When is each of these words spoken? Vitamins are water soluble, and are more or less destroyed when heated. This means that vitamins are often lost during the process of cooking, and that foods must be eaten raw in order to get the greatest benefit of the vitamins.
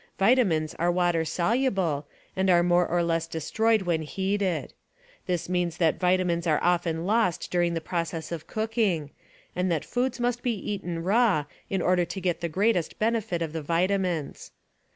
Vitamins 0.17 0.73
are 0.79 0.89
water 0.91 1.23
soluble, 1.23 2.07
and 2.35 2.49
are 2.49 2.63
more 2.63 2.87
or 2.87 3.03
less 3.03 3.27
destroyed 3.27 3.83
when 3.83 4.01
heated. 4.01 4.73
This 5.27 5.47
means 5.47 5.77
that 5.77 5.99
vitamins 5.99 6.47
are 6.47 6.57
often 6.63 7.05
lost 7.05 7.51
during 7.51 7.75
the 7.75 7.81
process 7.81 8.31
of 8.31 8.47
cooking, 8.47 9.11
and 9.55 9.71
that 9.71 9.85
foods 9.85 10.19
must 10.19 10.41
be 10.41 10.53
eaten 10.55 11.03
raw 11.03 11.45
in 11.69 11.83
order 11.83 12.03
to 12.03 12.19
get 12.19 12.41
the 12.41 12.49
greatest 12.49 12.97
benefit 12.97 13.43
of 13.43 13.53
the 13.53 13.61
vitamins. 13.61 14.49